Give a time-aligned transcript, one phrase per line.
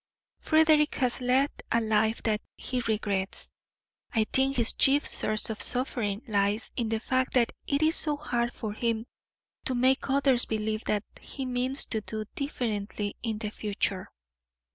[0.39, 3.51] Frederick has led a life that he regrets.
[4.11, 8.17] I think his chief source of suffering lies in the fact that it is so
[8.17, 9.05] hard for him
[9.65, 14.09] to make others believe that he means to do differently in the future."